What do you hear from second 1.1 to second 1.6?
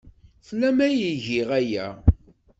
giɣ